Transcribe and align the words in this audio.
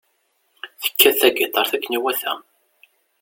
Tekkat 0.81 1.15
tagitaṛt 1.19 1.71
akken 1.77 1.95
iwata. 1.97 2.33